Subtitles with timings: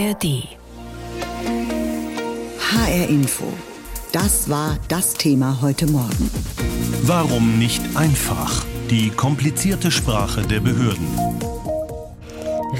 [0.00, 0.48] ARD.
[2.58, 3.44] HR Info.
[4.12, 6.30] Das war das Thema heute Morgen.
[7.02, 8.64] Warum nicht einfach?
[8.88, 11.06] Die komplizierte Sprache der Behörden.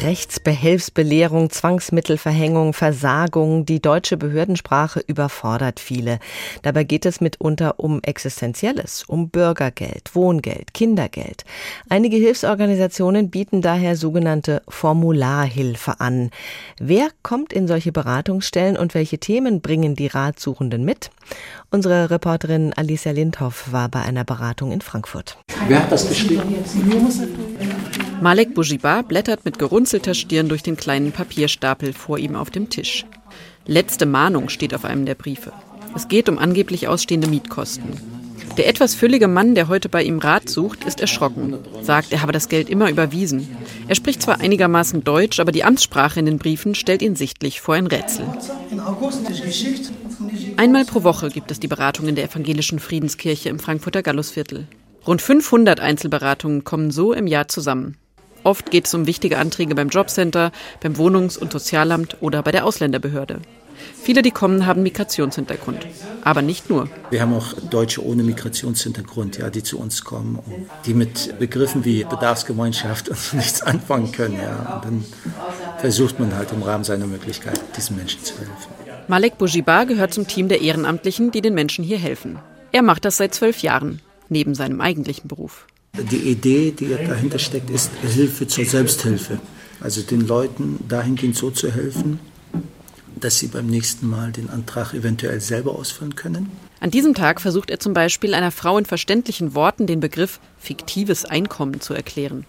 [0.03, 3.67] Rechtsbehelfsbelehrung, Zwangsmittelverhängung, Versagung.
[3.67, 6.19] Die deutsche Behördensprache überfordert viele.
[6.63, 11.45] Dabei geht es mitunter um Existenzielles, um Bürgergeld, Wohngeld, Kindergeld.
[11.91, 16.31] Einige Hilfsorganisationen bieten daher sogenannte Formularhilfe an.
[16.79, 21.11] Wer kommt in solche Beratungsstellen und welche Themen bringen die Ratsuchenden mit?
[21.71, 25.37] Unsere Reporterin Alicia Lindhoff war bei einer Beratung in Frankfurt.
[25.69, 26.43] Wer hat das geschrieben?
[28.21, 33.07] Malek Boujiba blättert mit gerunzelter Stirn durch den kleinen Papierstapel vor ihm auf dem Tisch.
[33.67, 35.53] Letzte Mahnung steht auf einem der Briefe.
[35.97, 38.21] Es geht um angeblich ausstehende Mietkosten.
[38.59, 42.33] Der etwas füllige Mann, der heute bei ihm Rat sucht, ist erschrocken, sagt, er habe
[42.33, 43.49] das Geld immer überwiesen.
[43.89, 47.75] Er spricht zwar einigermaßen Deutsch, aber die Amtssprache in den Briefen stellt ihn sichtlich vor
[47.75, 48.27] ein Rätsel.
[50.59, 54.67] Einmal pro Woche gibt es die Beratung in der evangelischen Friedenskirche im Frankfurter Gallusviertel.
[55.07, 57.97] Rund 500 Einzelberatungen kommen so im Jahr zusammen.
[58.43, 62.65] Oft geht es um wichtige Anträge beim Jobcenter, beim Wohnungs- und Sozialamt oder bei der
[62.65, 63.41] Ausländerbehörde.
[64.03, 65.87] Viele, die kommen, haben Migrationshintergrund.
[66.23, 66.89] Aber nicht nur.
[67.11, 70.39] Wir haben auch Deutsche ohne Migrationshintergrund, ja, die zu uns kommen,
[70.87, 74.37] die mit Begriffen wie Bedarfsgemeinschaft und nichts anfangen können.
[74.37, 74.75] Ja.
[74.75, 75.05] Und dann
[75.79, 78.81] versucht man halt im Rahmen seiner Möglichkeit, diesen Menschen zu helfen.
[79.09, 82.39] Malek Boujiba gehört zum Team der Ehrenamtlichen, die den Menschen hier helfen.
[82.73, 85.67] Er macht das seit zwölf Jahren, neben seinem eigentlichen Beruf.
[85.95, 89.39] Die Idee, die dahinter steckt, ist Hilfe zur Selbsthilfe.
[89.81, 92.21] Also den Leuten dahingehend so zu helfen,
[93.19, 96.51] dass sie beim nächsten Mal den Antrag eventuell selber ausfüllen können.
[96.81, 101.25] An diesem Tag versucht er zum Beispiel einer Frau in verständlichen Worten den Begriff fiktives
[101.25, 102.47] Einkommen zu erklären.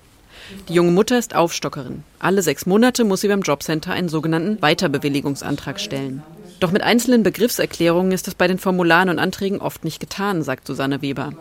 [0.70, 2.04] Die junge Mutter ist Aufstockerin.
[2.20, 6.24] Alle sechs Monate muss sie beim Jobcenter einen sogenannten Weiterbewilligungsantrag stellen.
[6.60, 10.68] Doch mit einzelnen Begriffserklärungen ist das bei den Formularen und Anträgen oft nicht getan, sagt
[10.68, 11.34] Susanne Weber.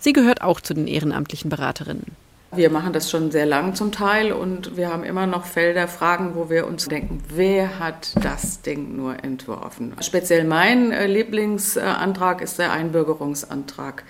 [0.00, 2.16] Sie gehört auch zu den ehrenamtlichen Beraterinnen.
[2.52, 6.34] Wir machen das schon sehr lang zum Teil und wir haben immer noch Felder, Fragen,
[6.34, 9.94] wo wir uns denken, wer hat das Ding nur entworfen?
[10.00, 14.02] Speziell mein äh, Lieblingsantrag ist der Einbürgerungsantrag.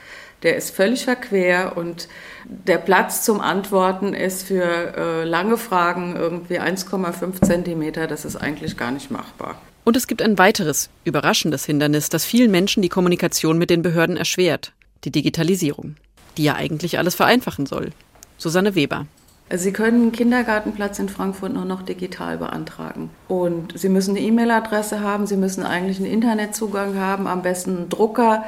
[0.43, 2.09] Der ist völlig verquer und
[2.47, 8.07] der Platz zum Antworten ist für äh, lange Fragen irgendwie 1,5 Zentimeter.
[8.07, 9.61] Das ist eigentlich gar nicht machbar.
[9.85, 14.17] Und es gibt ein weiteres, überraschendes Hindernis, das vielen Menschen die Kommunikation mit den Behörden
[14.17, 14.73] erschwert
[15.05, 15.97] die Digitalisierung,
[16.37, 17.91] die ja eigentlich alles vereinfachen soll.
[18.39, 19.07] Susanne Weber.
[19.53, 23.11] Sie können einen Kindergartenplatz in Frankfurt nur noch digital beantragen.
[23.27, 27.89] Und Sie müssen eine E-Mail-Adresse haben, Sie müssen eigentlich einen Internetzugang haben, am besten einen
[27.89, 28.45] Drucker.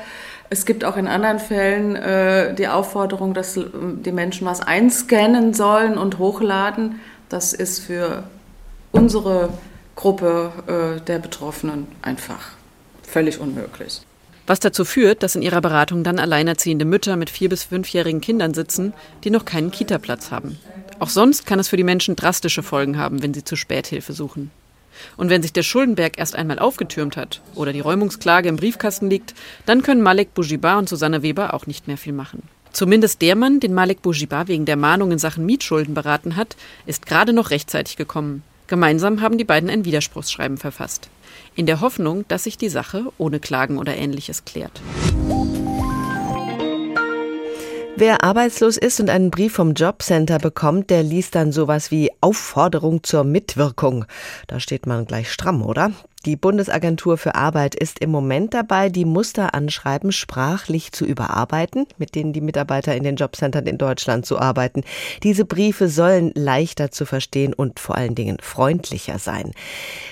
[0.48, 5.98] Es gibt auch in anderen Fällen äh, die Aufforderung, dass die Menschen was einscannen sollen
[5.98, 7.00] und hochladen.
[7.28, 8.22] Das ist für
[8.92, 9.48] unsere
[9.96, 12.50] Gruppe äh, der Betroffenen einfach
[13.02, 14.02] völlig unmöglich.
[14.46, 18.54] Was dazu führt, dass in ihrer Beratung dann alleinerziehende Mütter mit vier- bis fünfjährigen Kindern
[18.54, 18.92] sitzen,
[19.24, 20.58] die noch keinen Kita-Platz haben.
[20.98, 24.12] Auch sonst kann es für die Menschen drastische Folgen haben, wenn sie zu spät Hilfe
[24.12, 24.50] suchen.
[25.16, 29.34] Und wenn sich der Schuldenberg erst einmal aufgetürmt hat oder die Räumungsklage im Briefkasten liegt,
[29.66, 32.42] dann können Malek Boujiba und Susanne Weber auch nicht mehr viel machen.
[32.72, 37.06] Zumindest der Mann, den Malek Boujiba wegen der Mahnung in Sachen Mietschulden beraten hat, ist
[37.06, 38.42] gerade noch rechtzeitig gekommen.
[38.72, 41.10] Gemeinsam haben die beiden ein Widerspruchsschreiben verfasst
[41.54, 44.80] in der Hoffnung, dass sich die Sache ohne Klagen oder ähnliches klärt.
[47.96, 53.02] Wer arbeitslos ist und einen Brief vom Jobcenter bekommt, der liest dann sowas wie Aufforderung
[53.02, 54.06] zur Mitwirkung.
[54.46, 55.92] Da steht man gleich stramm, oder?
[56.24, 62.32] Die Bundesagentur für Arbeit ist im Moment dabei, die Musteranschreiben sprachlich zu überarbeiten, mit denen
[62.32, 64.84] die Mitarbeiter in den Jobcentern in Deutschland zu arbeiten.
[65.24, 69.50] Diese Briefe sollen leichter zu verstehen und vor allen Dingen freundlicher sein.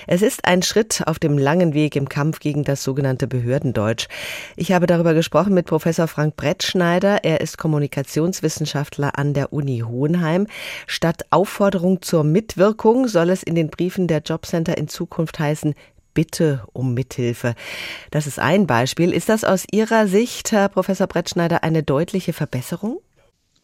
[0.05, 4.09] Es ist ein Schritt auf dem langen Weg im Kampf gegen das sogenannte Behördendeutsch.
[4.57, 7.23] Ich habe darüber gesprochen mit Professor Frank Brettschneider.
[7.23, 10.47] Er ist Kommunikationswissenschaftler an der Uni Hohenheim.
[10.87, 15.73] Statt Aufforderung zur Mitwirkung soll es in den Briefen der Jobcenter in Zukunft heißen,
[16.13, 17.55] Bitte um Mithilfe.
[18.09, 19.13] Das ist ein Beispiel.
[19.13, 22.99] Ist das aus Ihrer Sicht, Herr Professor Brettschneider, eine deutliche Verbesserung?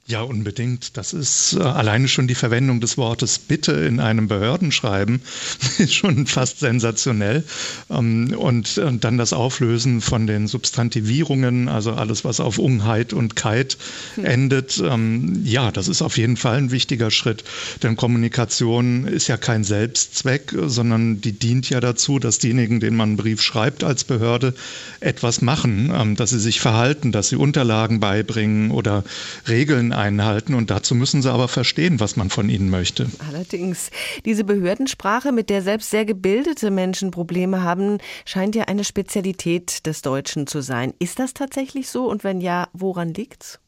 [0.09, 0.95] Ja, unbedingt.
[0.95, 5.21] Das ist äh, alleine schon die Verwendung des Wortes Bitte in einem Behördenschreiben
[5.79, 7.43] ist schon fast sensationell.
[7.89, 13.35] Ähm, und, und, dann das Auflösen von den Substantivierungen, also alles, was auf Ungheit und
[13.35, 13.77] Keit
[14.15, 14.23] hm.
[14.23, 14.81] endet.
[14.81, 17.43] Ähm, ja, das ist auf jeden Fall ein wichtiger Schritt.
[17.83, 23.09] Denn Kommunikation ist ja kein Selbstzweck, sondern die dient ja dazu, dass diejenigen, denen man
[23.09, 24.53] einen Brief schreibt als Behörde,
[25.01, 29.03] etwas machen, ähm, dass sie sich verhalten, dass sie Unterlagen beibringen oder
[29.49, 33.07] Regeln einhalten und dazu müssen sie aber verstehen, was man von ihnen möchte.
[33.27, 33.89] Allerdings,
[34.25, 40.01] diese Behördensprache, mit der selbst sehr gebildete Menschen Probleme haben, scheint ja eine Spezialität des
[40.01, 40.93] Deutschen zu sein.
[40.99, 43.59] Ist das tatsächlich so und wenn ja, woran liegt's?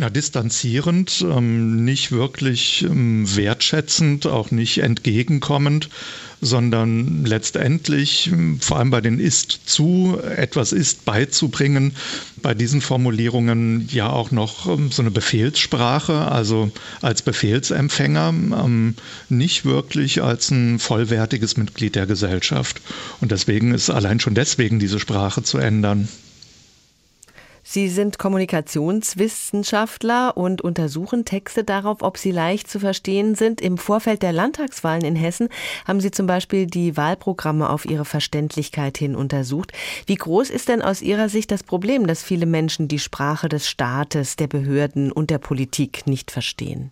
[0.00, 5.90] Ja, distanzierend, ähm, nicht wirklich ähm, wertschätzend, auch nicht entgegenkommend,
[6.40, 11.94] sondern letztendlich, ähm, vor allem bei den Ist zu, etwas ist beizubringen,
[12.40, 16.70] bei diesen Formulierungen ja auch noch ähm, so eine Befehlssprache, also
[17.02, 18.94] als Befehlsempfänger, ähm,
[19.28, 22.80] nicht wirklich als ein vollwertiges Mitglied der Gesellschaft.
[23.20, 26.08] Und deswegen ist allein schon deswegen diese Sprache zu ändern.
[27.72, 33.60] Sie sind Kommunikationswissenschaftler und untersuchen Texte darauf, ob sie leicht zu verstehen sind.
[33.60, 35.48] Im Vorfeld der Landtagswahlen in Hessen
[35.86, 39.72] haben Sie zum Beispiel die Wahlprogramme auf ihre Verständlichkeit hin untersucht.
[40.06, 43.68] Wie groß ist denn aus Ihrer Sicht das Problem, dass viele Menschen die Sprache des
[43.68, 46.90] Staates, der Behörden und der Politik nicht verstehen?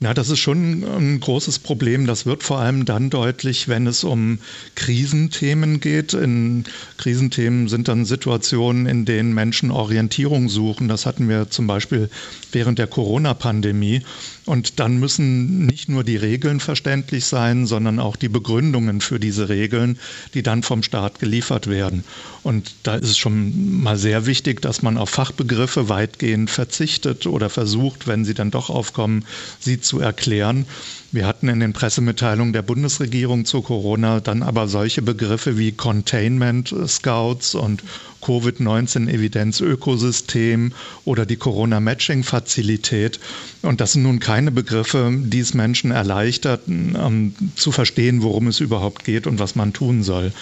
[0.00, 2.06] Ja, das ist schon ein großes Problem.
[2.06, 4.38] Das wird vor allem dann deutlich, wenn es um
[4.76, 6.14] Krisenthemen geht.
[6.14, 6.64] In
[6.98, 10.86] Krisenthemen sind dann Situationen, in denen Menschen Orientierung suchen.
[10.86, 12.10] Das hatten wir zum Beispiel
[12.52, 14.02] während der Corona-Pandemie.
[14.48, 19.50] Und dann müssen nicht nur die Regeln verständlich sein, sondern auch die Begründungen für diese
[19.50, 19.98] Regeln,
[20.32, 22.02] die dann vom Staat geliefert werden.
[22.42, 27.50] Und da ist es schon mal sehr wichtig, dass man auf Fachbegriffe weitgehend verzichtet oder
[27.50, 29.26] versucht, wenn sie dann doch aufkommen,
[29.60, 30.64] sie zu erklären.
[31.12, 36.74] Wir hatten in den Pressemitteilungen der Bundesregierung zu Corona dann aber solche Begriffe wie Containment
[36.86, 37.82] Scouts und
[38.20, 40.72] Covid-19-Evidenz-Ökosystem
[41.04, 43.20] oder die Corona-Matching-Fazilität.
[43.62, 48.60] Und das sind nun keine Begriffe, die es Menschen erleichterten, ähm, zu verstehen, worum es
[48.60, 50.32] überhaupt geht und was man tun soll.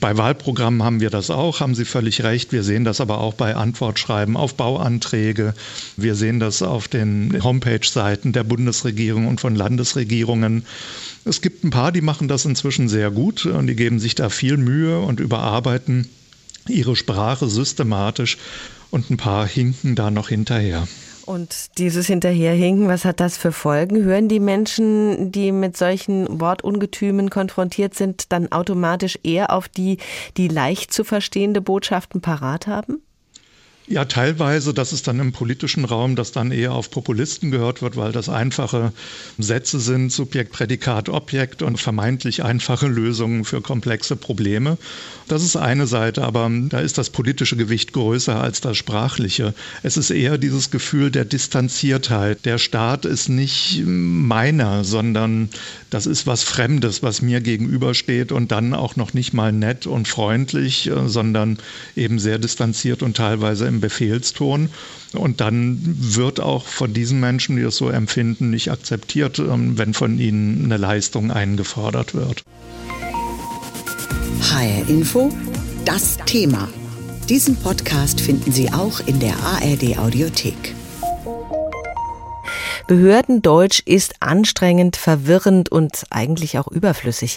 [0.00, 2.52] Bei Wahlprogrammen haben wir das auch, haben Sie völlig recht.
[2.52, 5.54] Wir sehen das aber auch bei Antwortschreiben auf Bauanträge.
[5.96, 10.64] Wir sehen das auf den Homepage-Seiten der Bundesregierung und von Landesregierungen.
[11.24, 14.28] Es gibt ein paar, die machen das inzwischen sehr gut und die geben sich da
[14.28, 16.08] viel Mühe und überarbeiten
[16.68, 18.38] ihre Sprache systematisch
[18.90, 20.86] und ein paar hinken da noch hinterher.
[21.28, 24.02] Und dieses Hinterherhinken, was hat das für Folgen?
[24.02, 29.98] Hören die Menschen, die mit solchen Wortungetümen konfrontiert sind, dann automatisch eher auf die,
[30.38, 33.02] die leicht zu verstehende Botschaften parat haben?
[33.90, 37.96] Ja, teilweise, das ist dann im politischen Raum, dass dann eher auf Populisten gehört wird,
[37.96, 38.92] weil das einfache
[39.38, 44.76] Sätze sind, Subjekt, Prädikat, Objekt und vermeintlich einfache Lösungen für komplexe Probleme.
[45.26, 49.54] Das ist eine Seite, aber da ist das politische Gewicht größer als das sprachliche.
[49.82, 52.44] Es ist eher dieses Gefühl der Distanziertheit.
[52.44, 55.48] Der Staat ist nicht meiner, sondern
[55.90, 60.08] das ist was Fremdes, was mir gegenübersteht und dann auch noch nicht mal nett und
[60.08, 61.58] freundlich, äh, sondern
[61.96, 64.70] eben sehr distanziert und teilweise im Befehlston.
[65.12, 69.94] Und dann wird auch von diesen Menschen, die das so empfinden, nicht akzeptiert, ähm, wenn
[69.94, 72.42] von ihnen eine Leistung eingefordert wird.
[74.42, 75.30] HR Info,
[75.84, 76.68] das Thema.
[77.28, 80.74] Diesen Podcast finden Sie auch in der ARD Audiothek.
[82.88, 87.36] Behördendeutsch ist anstrengend, verwirrend und eigentlich auch überflüssig.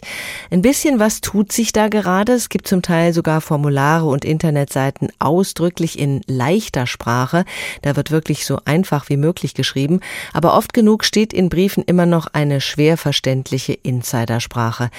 [0.49, 2.31] Ein bisschen was tut sich da gerade.
[2.31, 7.43] Es gibt zum Teil sogar Formulare und Internetseiten ausdrücklich in leichter Sprache.
[7.81, 9.99] Da wird wirklich so einfach wie möglich geschrieben.
[10.31, 14.89] Aber oft genug steht in Briefen immer noch eine schwer verständliche Insidersprache.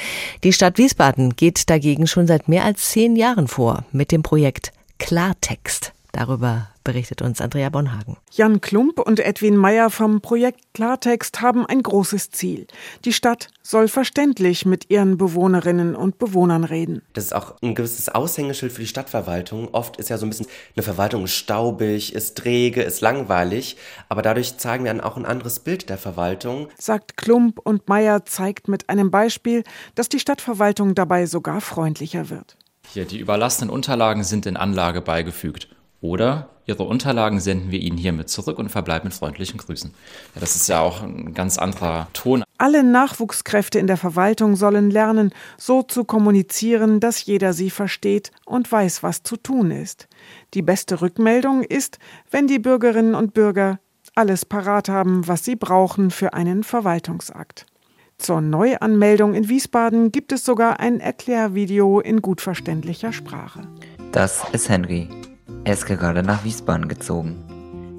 [0.45, 4.73] Die Stadt Wiesbaden geht dagegen schon seit mehr als zehn Jahren vor mit dem Projekt
[4.99, 5.92] Klartext.
[6.13, 8.19] Darüber berichtet uns Andrea Bonhagen.
[8.33, 12.67] Jan Klump und Edwin Meyer vom Projekt Klartext haben ein großes Ziel.
[13.07, 17.01] Die Stadt soll verständlich mit ihren Bewohnerinnen und Bewohnern reden.
[17.15, 19.69] Das ist auch ein gewisses Aushängeschild für die Stadtverwaltung.
[19.73, 23.79] Oft ist ja so ein bisschen eine Verwaltung staubig, ist träge, ist langweilig,
[24.11, 26.69] aber dadurch zeigen wir dann auch ein anderes Bild der Verwaltung.
[26.79, 29.65] Sagt Klump und Meyer zeigt mit einem Beispiel,
[29.95, 32.59] dass die Stadtverwaltung dabei sogar freundlicher wird.
[32.87, 35.69] Hier, die überlassenen Unterlagen sind in Anlage beigefügt.
[36.03, 39.93] Oder Ihre Unterlagen senden wir Ihnen hiermit zurück und verbleiben mit freundlichen Grüßen.
[40.35, 42.45] Ja, das ist ja auch ein ganz anderer Ton.
[42.59, 48.71] Alle Nachwuchskräfte in der Verwaltung sollen lernen, so zu kommunizieren, dass jeder sie versteht und
[48.71, 50.09] weiß, was zu tun ist.
[50.55, 51.99] Die beste Rückmeldung ist,
[52.31, 53.79] wenn die Bürgerinnen und Bürger
[54.17, 57.67] alles parat haben, was sie brauchen für einen Verwaltungsakt.
[58.19, 63.67] Zur Neuanmeldung in Wiesbaden gibt es sogar ein Erklärvideo in gut verständlicher Sprache.
[64.13, 65.09] Das ist Henry.
[65.65, 67.45] Er ist gerade nach Wiesbaden gezogen.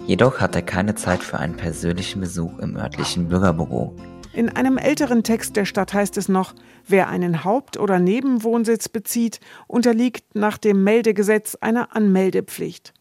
[0.06, 3.96] Jedoch hat er keine Zeit für einen persönlichen Besuch im örtlichen Bürgerbüro.
[4.34, 6.56] In einem älteren Text der Stadt heißt es noch,
[6.88, 12.94] wer einen Haupt- oder Nebenwohnsitz bezieht, unterliegt nach dem Meldegesetz einer Anmeldepflicht.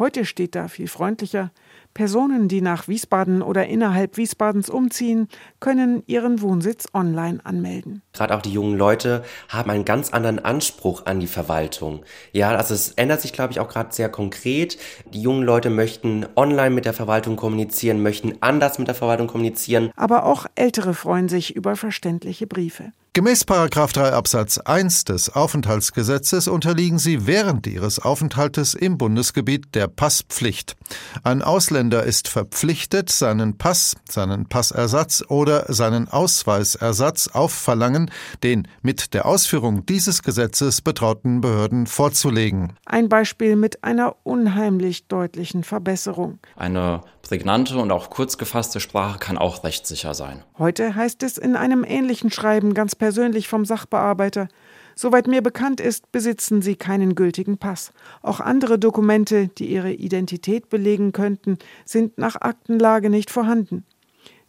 [0.00, 1.50] Heute steht da viel freundlicher,
[1.92, 5.28] Personen, die nach Wiesbaden oder innerhalb Wiesbadens umziehen,
[5.60, 8.00] können ihren Wohnsitz online anmelden.
[8.14, 12.02] Gerade auch die jungen Leute haben einen ganz anderen Anspruch an die Verwaltung.
[12.32, 14.78] Ja, also es ändert sich, glaube ich, auch gerade sehr konkret.
[15.12, 19.90] Die jungen Leute möchten online mit der Verwaltung kommunizieren, möchten anders mit der Verwaltung kommunizieren.
[19.96, 22.92] Aber auch Ältere freuen sich über verständliche Briefe.
[23.12, 30.76] Gemäß 3 Absatz 1 des Aufenthaltsgesetzes unterliegen sie während ihres Aufenthaltes im Bundesgebiet der Passpflicht.
[31.24, 38.12] Ein Ausländer ist verpflichtet, seinen Pass, seinen Passersatz oder seinen Ausweisersatz auf Verlangen
[38.44, 42.74] den mit der Ausführung dieses Gesetzes betrauten Behörden vorzulegen.
[42.86, 46.38] Ein Beispiel mit einer unheimlich deutlichen Verbesserung.
[46.54, 50.42] Eine prägnante und auch kurz gefasste Sprache kann auch rechtssicher sein.
[50.58, 54.48] Heute heißt es in einem ähnlichen Schreiben ganz persönlich vom Sachbearbeiter.
[54.96, 57.92] Soweit mir bekannt ist, besitzen sie keinen gültigen Pass.
[58.20, 63.84] Auch andere Dokumente, die ihre Identität belegen könnten, sind nach Aktenlage nicht vorhanden.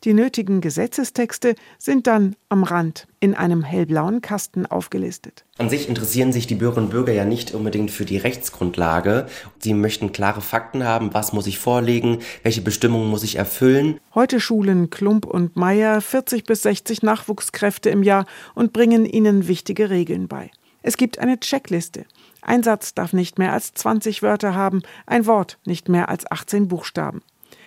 [0.03, 5.45] Die nötigen Gesetzestexte sind dann am Rand in einem hellblauen Kasten aufgelistet.
[5.59, 9.27] An sich interessieren sich die Bürgerinnen und Bürger ja nicht unbedingt für die Rechtsgrundlage.
[9.59, 13.99] Sie möchten klare Fakten haben, was muss ich vorlegen, welche Bestimmungen muss ich erfüllen.
[14.15, 19.91] Heute schulen Klump und Meyer 40 bis 60 Nachwuchskräfte im Jahr und bringen ihnen wichtige
[19.91, 20.49] Regeln bei.
[20.81, 22.05] Es gibt eine Checkliste.
[22.41, 26.67] Ein Satz darf nicht mehr als 20 Wörter haben, ein Wort nicht mehr als 18
[26.67, 27.21] Buchstaben.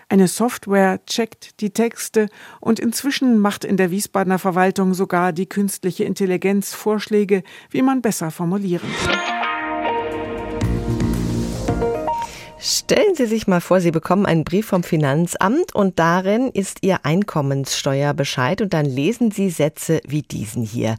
[0.08, 2.28] Eine Software checkt die Texte
[2.60, 8.30] und inzwischen macht in der Wiesbadener Verwaltung sogar die künstliche Intelligenz Vorschläge, wie man besser
[8.30, 9.18] formulieren kann.
[12.84, 16.98] Stellen Sie sich mal vor, Sie bekommen einen Brief vom Finanzamt und darin ist Ihr
[17.06, 20.96] Einkommenssteuerbescheid und dann lesen Sie Sätze wie diesen hier.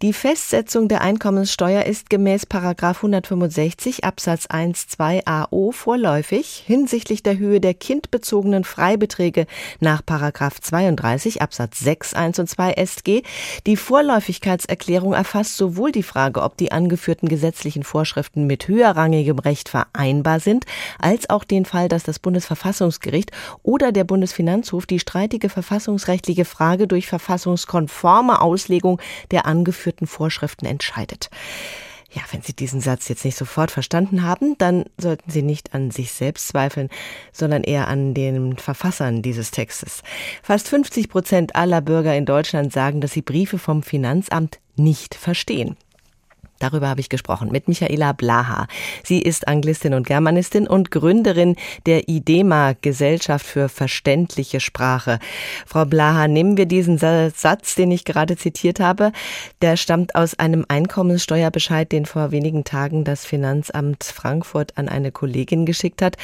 [0.00, 7.36] Die Festsetzung der Einkommenssteuer ist gemäß Paragraf 165 Absatz 1 2 AO vorläufig hinsichtlich der
[7.36, 9.44] Höhe der kindbezogenen Freibeträge
[9.78, 13.22] nach Paragraf 32 Absatz 6 1 und 2 StG.
[13.66, 20.40] Die Vorläufigkeitserklärung erfasst sowohl die Frage, ob die angeführten gesetzlichen Vorschriften mit höherrangigem Recht vereinbar
[20.40, 20.64] sind,
[20.98, 23.30] als auch den Fall, dass das Bundesverfassungsgericht
[23.62, 31.30] oder der Bundesfinanzhof die streitige verfassungsrechtliche Frage durch verfassungskonforme Auslegung der angeführten Vorschriften entscheidet.
[32.12, 35.90] Ja, wenn Sie diesen Satz jetzt nicht sofort verstanden haben, dann sollten Sie nicht an
[35.90, 36.88] sich selbst zweifeln,
[37.32, 40.02] sondern eher an den Verfassern dieses Textes.
[40.42, 45.76] Fast 50 Prozent aller Bürger in Deutschland sagen, dass sie Briefe vom Finanzamt nicht verstehen.
[46.58, 48.66] Darüber habe ich gesprochen mit Michaela Blaha.
[49.04, 55.18] Sie ist Anglistin und Germanistin und Gründerin der IDEMA Gesellschaft für verständliche Sprache.
[55.66, 59.12] Frau Blaha, nehmen wir diesen Satz, den ich gerade zitiert habe.
[59.62, 65.66] Der stammt aus einem Einkommenssteuerbescheid, den vor wenigen Tagen das Finanzamt Frankfurt an eine Kollegin
[65.66, 66.16] geschickt hat.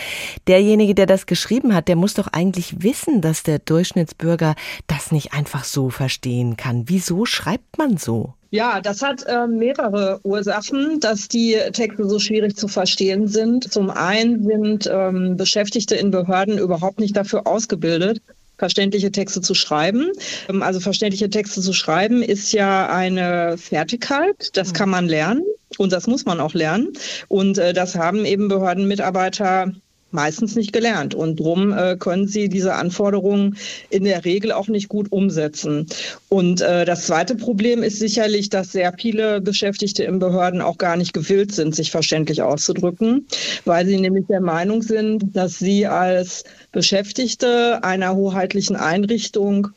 [0.47, 4.55] Derjenige, der das geschrieben hat, der muss doch eigentlich wissen, dass der Durchschnittsbürger
[4.87, 6.85] das nicht einfach so verstehen kann.
[6.87, 8.35] Wieso schreibt man so?
[8.53, 13.73] Ja, das hat äh, mehrere Ursachen, dass die Texte so schwierig zu verstehen sind.
[13.73, 18.21] Zum einen sind ähm, Beschäftigte in Behörden überhaupt nicht dafür ausgebildet,
[18.59, 20.13] verständliche Texte zu schreiben.
[20.51, 25.45] Ähm, also verständliche Texte zu schreiben ist ja eine Fertigkeit, das kann man lernen
[25.79, 26.93] und das muss man auch lernen.
[27.29, 29.73] Und äh, das haben eben Behördenmitarbeiter
[30.13, 31.15] meistens nicht gelernt.
[31.15, 33.57] Und drum äh, können sie diese Anforderungen
[33.91, 35.87] in der Regel auch nicht gut umsetzen.
[36.29, 40.97] Und äh, das zweite Problem ist sicherlich, dass sehr viele Beschäftigte in Behörden auch gar
[40.97, 43.27] nicht gewillt sind, sich verständlich auszudrücken,
[43.65, 49.69] weil sie nämlich der Meinung sind, dass sie als Beschäftigte einer hoheitlichen Einrichtung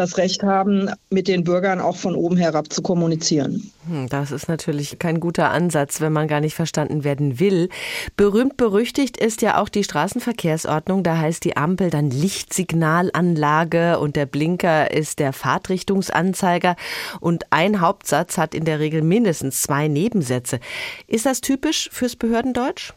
[0.00, 3.70] das Recht haben, mit den Bürgern auch von oben herab zu kommunizieren.
[3.86, 7.68] Hm, das ist natürlich kein guter Ansatz, wenn man gar nicht verstanden werden will.
[8.16, 11.02] Berühmt berüchtigt ist ja auch die Straßenverkehrsordnung.
[11.02, 16.76] Da heißt die Ampel dann Lichtsignalanlage und der Blinker ist der Fahrtrichtungsanzeiger.
[17.20, 20.60] Und ein Hauptsatz hat in der Regel mindestens zwei Nebensätze.
[21.06, 22.94] Ist das typisch fürs Behördendeutsch?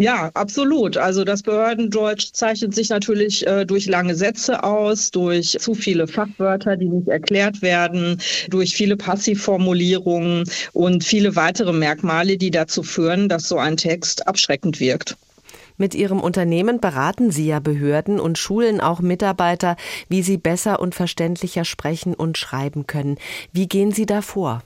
[0.00, 0.96] Ja, absolut.
[0.96, 6.76] Also das Behördendeutsch zeichnet sich natürlich äh, durch lange Sätze aus, durch zu viele Fachwörter,
[6.76, 13.48] die nicht erklärt werden, durch viele Passivformulierungen und viele weitere Merkmale, die dazu führen, dass
[13.48, 15.16] so ein Text abschreckend wirkt.
[15.78, 19.76] Mit Ihrem Unternehmen beraten Sie ja Behörden und schulen auch Mitarbeiter,
[20.08, 23.16] wie sie besser und verständlicher sprechen und schreiben können.
[23.52, 24.62] Wie gehen Sie da vor?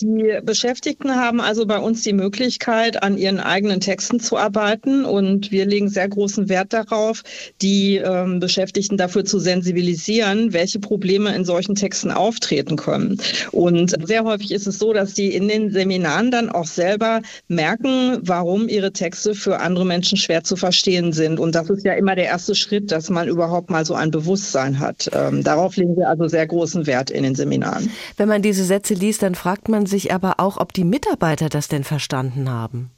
[0.00, 5.50] Die Beschäftigten haben also bei uns die Möglichkeit, an ihren eigenen Texten zu arbeiten und
[5.50, 7.22] wir legen sehr großen Wert darauf,
[7.60, 13.18] die ähm, Beschäftigten dafür zu sensibilisieren, welche Probleme in solchen Texten auftreten können.
[13.50, 18.18] Und sehr häufig ist es so, dass die in den Seminaren dann auch selber merken,
[18.22, 21.40] warum ihre Texte für andere Menschen schwer zu verstehen sind.
[21.40, 24.78] Und das ist ja immer der erste Schritt, dass man überhaupt mal so ein Bewusstsein
[24.78, 25.10] hat.
[25.12, 27.90] Ähm, darauf legen wir also sehr großen Wert in den Seminaren.
[28.16, 31.68] Wenn man diese Sätze liest, dann fragt man sich aber auch, ob die Mitarbeiter das
[31.68, 32.90] denn verstanden haben.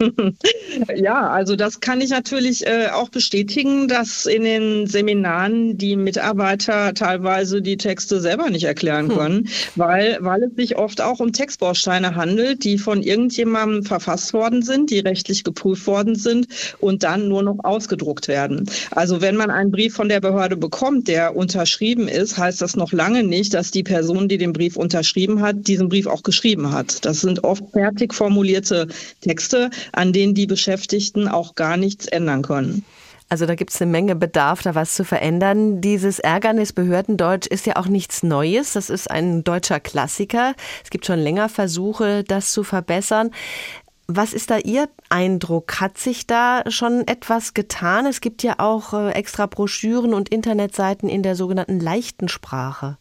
[0.94, 6.94] Ja, also das kann ich natürlich äh, auch bestätigen, dass in den Seminaren die Mitarbeiter
[6.94, 9.16] teilweise die Texte selber nicht erklären hm.
[9.16, 9.46] können, hm.
[9.76, 14.90] weil, weil es sich oft auch um Textbausteine handelt, die von irgendjemandem verfasst worden sind,
[14.90, 18.68] die rechtlich geprüft worden sind und dann nur noch ausgedruckt werden.
[18.90, 22.92] Also wenn man einen Brief von der Behörde bekommt, der unterschrieben ist, heißt das noch
[22.92, 27.04] lange nicht, dass die Person, die den Brief unterschrieben hat, diesen Brief auch geschrieben hat.
[27.04, 28.88] Das sind oft fertig formulierte
[29.20, 32.84] Texte, an denen die Beschäftigten auch gar nichts ändern können.
[33.30, 35.80] Also da gibt es eine Menge Bedarf, da was zu verändern.
[35.80, 38.72] Dieses Ärgernis Behördendeutsch ist ja auch nichts Neues.
[38.72, 40.54] Das ist ein deutscher Klassiker.
[40.82, 43.30] Es gibt schon länger Versuche, das zu verbessern.
[44.08, 45.80] Was ist da Ihr Eindruck?
[45.80, 48.04] Hat sich da schon etwas getan?
[48.06, 52.98] Es gibt ja auch äh, extra Broschüren und Internetseiten in der sogenannten leichten Sprache.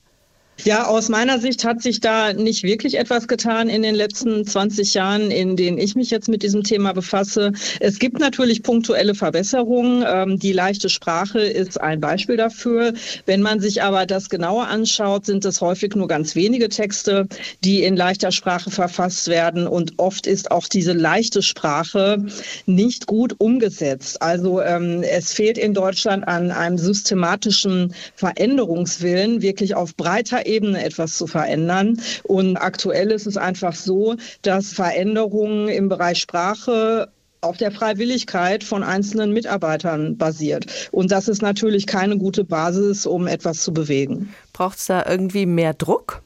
[0.65, 4.93] Ja, aus meiner Sicht hat sich da nicht wirklich etwas getan in den letzten 20
[4.93, 7.53] Jahren, in denen ich mich jetzt mit diesem Thema befasse.
[7.79, 10.03] Es gibt natürlich punktuelle Verbesserungen.
[10.05, 12.93] Ähm, die leichte Sprache ist ein Beispiel dafür.
[13.25, 17.27] Wenn man sich aber das genauer anschaut, sind es häufig nur ganz wenige Texte,
[17.63, 19.65] die in leichter Sprache verfasst werden.
[19.65, 22.25] Und oft ist auch diese leichte Sprache
[22.65, 24.22] nicht gut umgesetzt.
[24.22, 31.18] Also ähm, es fehlt in Deutschland an einem systematischen Veränderungswillen, wirklich auf breiter Ebene etwas
[31.18, 32.01] zu verändern.
[32.24, 37.09] Und aktuell ist es einfach so, dass Veränderungen im Bereich Sprache
[37.42, 40.90] auf der Freiwilligkeit von einzelnen Mitarbeitern basiert.
[40.92, 44.33] Und das ist natürlich keine gute Basis, um etwas zu bewegen.
[44.51, 46.22] Braucht es da irgendwie mehr Druck?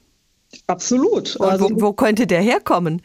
[0.68, 1.36] Absolut.
[1.36, 3.02] Und also, wo, wo könnte der herkommen?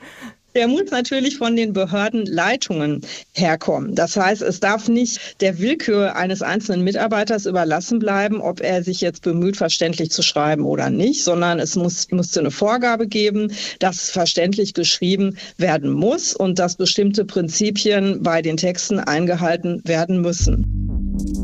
[0.54, 3.94] Der muss natürlich von den Behördenleitungen herkommen.
[3.94, 9.00] Das heißt, es darf nicht der Willkür eines einzelnen Mitarbeiters überlassen bleiben, ob er sich
[9.00, 14.10] jetzt bemüht, verständlich zu schreiben oder nicht, sondern es muss, musste eine Vorgabe geben, dass
[14.10, 20.64] verständlich geschrieben werden muss und dass bestimmte Prinzipien bei den Texten eingehalten werden müssen.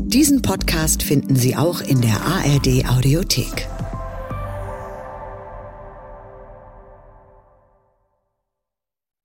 [0.07, 3.67] Diesen Podcast finden Sie auch in der ARD Audiothek.